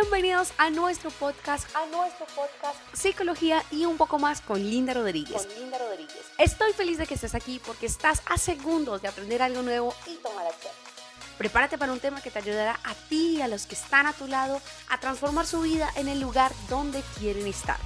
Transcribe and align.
Bienvenidos 0.00 0.52
a 0.58 0.70
nuestro 0.70 1.10
podcast, 1.10 1.68
a 1.74 1.84
nuestro 1.86 2.24
podcast 2.26 2.78
Psicología 2.92 3.64
y 3.72 3.84
un 3.84 3.96
poco 3.96 4.20
más 4.20 4.40
con 4.40 4.62
Linda 4.62 4.94
Rodríguez. 4.94 5.44
Con 5.44 5.58
Linda 5.58 5.76
Rodríguez. 5.76 6.24
Estoy 6.38 6.72
feliz 6.72 6.98
de 6.98 7.06
que 7.06 7.14
estés 7.14 7.34
aquí 7.34 7.60
porque 7.66 7.86
estás 7.86 8.22
a 8.26 8.38
segundos 8.38 9.02
de 9.02 9.08
aprender 9.08 9.42
algo 9.42 9.62
nuevo 9.62 9.92
y 10.06 10.14
tomar 10.22 10.46
acción. 10.46 10.72
Prepárate 11.36 11.78
para 11.78 11.92
un 11.92 11.98
tema 11.98 12.22
que 12.22 12.30
te 12.30 12.38
ayudará 12.38 12.78
a 12.84 12.94
ti 13.08 13.38
y 13.38 13.42
a 13.42 13.48
los 13.48 13.66
que 13.66 13.74
están 13.74 14.06
a 14.06 14.12
tu 14.12 14.28
lado 14.28 14.60
a 14.88 15.00
transformar 15.00 15.46
su 15.46 15.62
vida 15.62 15.88
en 15.96 16.06
el 16.06 16.20
lugar 16.20 16.52
donde 16.70 17.02
quieren 17.18 17.48
estar. 17.48 17.80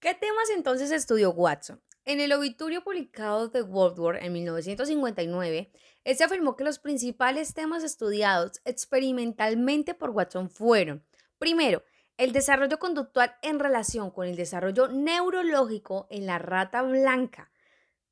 ¿Qué 0.00 0.14
temas 0.14 0.48
entonces 0.56 0.90
estudió 0.90 1.32
Watson? 1.32 1.82
En 2.06 2.20
el 2.20 2.32
obituario 2.32 2.82
publicado 2.82 3.48
de 3.48 3.60
World 3.60 4.22
en 4.22 4.32
1959, 4.32 5.70
él 6.04 6.16
se 6.16 6.24
afirmó 6.24 6.56
que 6.56 6.64
los 6.64 6.78
principales 6.78 7.52
temas 7.52 7.84
estudiados 7.84 8.62
experimentalmente 8.64 9.92
por 9.92 10.08
Watson 10.08 10.48
fueron, 10.48 11.04
primero, 11.38 11.82
el 12.16 12.32
desarrollo 12.32 12.78
conductual 12.78 13.36
en 13.42 13.58
relación 13.60 14.10
con 14.10 14.26
el 14.26 14.36
desarrollo 14.36 14.88
neurológico 14.88 16.06
en 16.10 16.26
la 16.26 16.38
rata 16.38 16.82
blanca. 16.82 17.50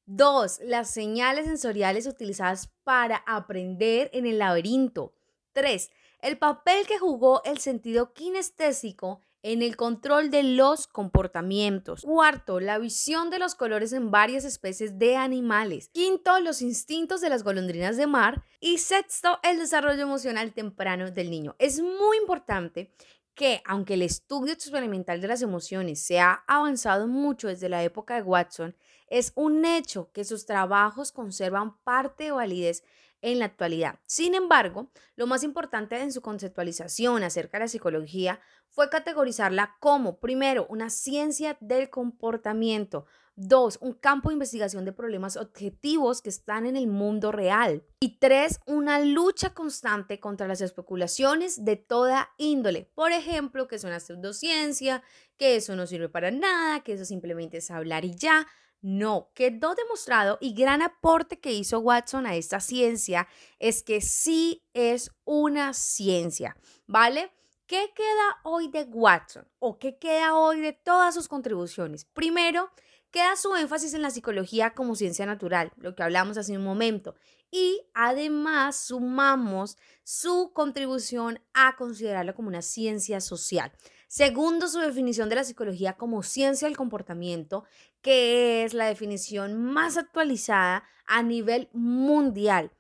Dos, 0.05 0.61
las 0.63 0.91
señales 0.91 1.47
sensoriales 1.47 2.07
utilizadas 2.07 2.69
para 2.85 3.17
aprender 3.27 4.09
en 4.13 4.27
el 4.27 4.39
laberinto. 4.39 5.15
Tres, 5.53 5.91
el 6.21 6.39
papel 6.39 6.87
que 6.87 6.99
jugó 6.99 7.43
el 7.45 7.59
sentido 7.59 8.13
kinestésico 8.13 9.21
en 9.43 9.63
el 9.63 9.77
control 9.77 10.31
de 10.31 10.43
los 10.43 10.87
comportamientos. 10.87 12.03
Cuarto, 12.03 12.59
la 12.59 12.79
visión 12.79 13.31
de 13.31 13.39
los 13.39 13.55
colores 13.55 13.93
en 13.93 14.11
varias 14.11 14.45
especies 14.45 14.99
de 14.99 15.17
animales. 15.17 15.89
Quinto, 15.93 16.41
los 16.41 16.63
instintos 16.63 17.21
de 17.21 17.29
las 17.29 17.45
golondrinas 17.45 17.97
de 17.97 18.09
mar. 18.09 18.45
Y 18.59 18.79
sexto, 18.79 19.39
el 19.45 19.59
desarrollo 19.59 20.03
emocional 20.03 20.53
temprano 20.53 21.11
del 21.11 21.31
niño. 21.31 21.55
Es 21.59 21.81
muy 21.81 22.17
importante 22.17 22.93
que, 23.37 23.63
aunque 23.67 23.95
el 23.95 24.03
estudio 24.03 24.55
experimental 24.55 25.21
de 25.21 25.29
las 25.29 25.43
emociones 25.43 26.01
se 26.01 26.19
ha 26.19 26.43
avanzado 26.49 27.07
mucho 27.07 27.49
desde 27.49 27.69
la 27.69 27.85
época 27.85 28.17
de 28.17 28.23
Watson, 28.23 28.75
es 29.09 29.33
un 29.37 29.65
hecho 29.65 30.11
que 30.13 30.25
sus 30.25 30.47
trabajos 30.47 31.13
conservan 31.13 31.77
parte 31.85 32.25
de 32.25 32.31
validez 32.33 32.83
en 33.23 33.39
la 33.39 33.47
actualidad. 33.47 33.99
Sin 34.07 34.35
embargo, 34.35 34.91
lo 35.17 35.27
más 35.27 35.43
importante 35.43 36.01
en 36.01 36.13
su 36.13 36.23
conceptualización 36.23 37.23
acerca 37.23 37.59
de 37.59 37.65
la 37.65 37.69
psicología 37.69 38.41
fue 38.69 38.91
categorizarla 38.91 39.77
como, 39.81 40.19
primero, 40.19 40.67
una 40.69 40.91
ciencia 40.91 41.57
del 41.61 41.89
comportamiento, 41.89 43.07
dos, 43.35 43.79
un 43.81 43.93
campo 43.93 44.29
de 44.29 44.35
investigación 44.35 44.85
de 44.85 44.93
problemas 44.93 45.37
objetivos 45.37 46.23
que 46.23 46.31
están 46.31 46.67
en 46.67 46.77
el 46.77 46.87
mundo 46.87 47.33
real, 47.33 47.85
y 48.01 48.19
tres, 48.19 48.61
una 48.67 48.99
lucha 49.01 49.55
constante 49.55 50.21
contra 50.21 50.47
las 50.49 50.61
especulaciones 50.61 51.65
de 51.65 51.77
toda 51.77 52.31
índole. 52.39 52.91
Por 52.95 53.13
ejemplo, 53.13 53.69
que 53.69 53.77
es 53.77 53.85
una 53.85 54.01
pseudociencia, 54.01 55.03
que 55.37 55.57
eso 55.57 55.77
no 55.77 55.87
sirve 55.87 56.09
para 56.09 56.31
nada, 56.31 56.81
que 56.81 56.95
eso 56.95 57.05
simplemente 57.05 57.59
es 57.59 57.71
hablar 57.71 58.05
y 58.05 58.15
ya. 58.15 58.47
No, 58.81 59.31
quedó 59.35 59.75
demostrado 59.75 60.39
y 60.41 60.55
gran 60.55 60.83
aporte 60.83 61.41
que 61.41 61.53
hizo 61.53 61.81
Watson 61.81 62.27
a 62.27 62.37
esta 62.37 62.61
ciencia 62.61 63.27
es 63.59 63.83
que 63.83 64.01
sí 64.01 64.65
es 64.75 65.11
una 65.25 65.75
ciencia, 65.75 66.57
¿vale? 66.87 67.33
¿Qué 67.67 67.93
queda 67.97 68.37
hoy 68.45 68.69
de 68.69 68.85
Watson 68.85 69.45
o 69.59 69.77
qué 69.81 69.99
queda 69.99 70.37
hoy 70.37 70.61
de 70.61 70.73
todas 70.73 71.13
sus 71.17 71.27
contribuciones? 71.27 72.05
Primero, 72.05 72.71
queda 73.11 73.35
su 73.35 73.57
énfasis 73.57 73.93
en 73.93 74.03
la 74.03 74.11
psicología 74.11 74.73
como 74.73 74.95
ciencia 74.95 75.27
natural, 75.27 75.73
lo 75.77 75.97
que 75.97 76.05
hablamos 76.05 76.39
hace 76.39 76.57
un 76.57 76.63
momento, 76.63 77.17
y 77.51 77.83
además 77.93 78.77
sumamos 78.77 79.79
su 80.05 80.53
contribución 80.55 81.41
a 81.55 81.75
considerarla 81.75 82.35
como 82.35 82.47
una 82.47 82.63
ciencia 82.63 83.21
social. 83.21 83.73
Segundo, 84.07 84.69
su 84.69 84.79
definición 84.79 85.29
de 85.29 85.35
la 85.35 85.43
psicología 85.43 85.95
como 85.95 86.23
ciencia 86.23 86.69
del 86.69 86.77
comportamiento, 86.77 87.65
que 88.01 88.63
es 88.63 88.75
la 88.75 88.87
definición 88.87 89.61
más 89.61 89.97
actualizada 89.97 90.85
a 91.05 91.25
nivel 91.25 91.69
mundial. 91.73 92.71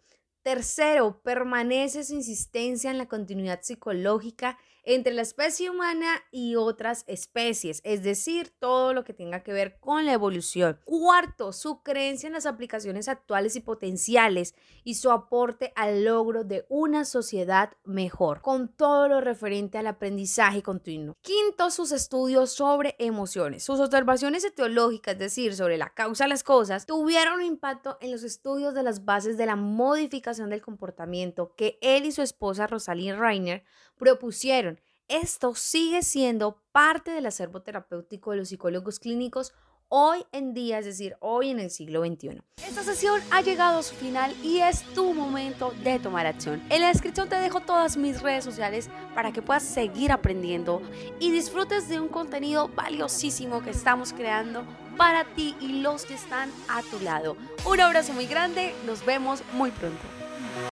Tercero, 0.43 1.21
permanece 1.25 2.05
su 2.05 2.15
insistencia 2.15 2.93
en 2.93 2.99
la 2.99 3.09
continuidad 3.09 3.62
psicológica 3.62 4.56
entre 4.86 5.12
la 5.12 5.22
especie 5.22 5.69
humana 5.69 6.22
y 6.30 6.54
otras 6.54 7.04
especies, 7.08 7.80
es 7.84 8.04
decir, 8.04 8.52
todo 8.58 8.94
lo 8.94 9.02
que 9.02 9.12
tenga 9.12 9.42
que 9.42 9.52
ver 9.52 9.78
con 9.80 10.06
la 10.06 10.12
evolución. 10.12 10.78
Cuarto, 10.84 11.52
su 11.52 11.82
creencia 11.82 12.28
en 12.28 12.32
las 12.32 12.47
aplicaciones 12.47 13.08
actuales 13.08 13.56
y 13.56 13.60
potenciales 13.60 14.54
y 14.84 14.94
su 14.94 15.10
aporte 15.10 15.72
al 15.74 16.04
logro 16.04 16.44
de 16.44 16.64
una 16.69 17.04
sociedad 17.04 17.72
mejor, 17.84 18.41
con 18.42 18.69
todo 18.69 19.08
lo 19.08 19.20
referente 19.20 19.76
al 19.76 19.88
aprendizaje 19.88 20.62
continuo. 20.62 21.16
Quinto, 21.20 21.70
sus 21.72 21.91
estudios 21.91 22.53
sobre 22.53 22.94
emociones. 23.00 23.64
Sus 23.64 23.80
observaciones 23.80 24.44
etiológicas, 24.44 25.14
es 25.14 25.18
decir, 25.18 25.56
sobre 25.56 25.78
la 25.78 25.91
causa 25.94 26.24
de 26.24 26.28
las 26.28 26.44
cosas, 26.44 26.86
tuvieron 26.86 27.41
un 27.41 27.42
impacto 27.42 27.98
en 28.00 28.12
los 28.12 28.22
estudios 28.22 28.72
de 28.72 28.84
las 28.84 29.04
bases 29.04 29.36
de 29.36 29.47
la 29.47 29.56
modificación 29.56 30.48
del 30.48 30.62
comportamiento 30.62 31.54
que 31.56 31.76
él 31.82 32.04
y 32.04 32.12
su 32.12 32.22
esposa 32.22 32.68
Rosalind 32.68 33.18
Reiner 33.18 33.64
propusieron. 33.97 34.75
Esto 35.09 35.55
sigue 35.55 36.03
siendo 36.03 36.61
parte 36.72 37.12
del 37.12 37.27
acervo 37.27 37.62
terapéutico 37.62 38.33
de 38.33 38.39
los 38.39 38.49
psicólogos 38.49 38.99
clínicos 38.99 39.53
hoy 39.89 40.25
en 40.33 40.53
día, 40.53 40.81
es 40.81 40.84
decir, 40.84 41.17
hoy 41.21 41.50
en 41.50 41.61
el 41.61 41.71
siglo 41.71 42.05
XXI. 42.05 42.43
Esta 42.56 42.83
sesión 42.83 43.21
ha 43.31 43.41
llegado 43.41 43.78
a 43.78 43.83
su 43.84 43.95
final 43.95 44.34
y 44.43 44.59
es 44.59 44.83
tu 44.95 45.15
momento 45.15 45.72
de 45.84 46.00
tomar 46.00 46.27
acción. 46.27 46.61
En 46.71 46.81
la 46.81 46.89
descripción 46.89 47.28
te 47.28 47.37
dejo 47.37 47.61
todas 47.61 47.97
mis 47.97 48.21
redes 48.21 48.43
sociales 48.43 48.91
para 49.15 49.31
que 49.31 49.43
puedas 49.43 49.62
seguir 49.62 50.11
aprendiendo 50.11 50.83
y 51.21 51.31
disfrutes 51.31 51.89
de 51.89 52.00
un 52.00 52.09
contenido 52.09 52.69
valiosísimo 52.69 53.62
que 53.62 53.71
estamos 53.71 54.12
creando 54.12 54.66
para 54.97 55.25
ti 55.37 55.55
y 55.61 55.83
los 55.83 56.05
que 56.05 56.15
están 56.15 56.50
a 56.69 56.83
tu 56.83 56.99
lado. 56.99 57.37
Un 57.65 57.81
abrazo 57.81 58.12
muy 58.12 58.27
grande, 58.27 58.75
nos 58.84 59.06
vemos 59.06 59.45
muy 59.53 59.71
pronto. 59.71 60.16